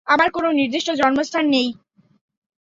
[0.07, 1.67] আমার কোন নির্দিষ্ট জন্মস্থান নেই।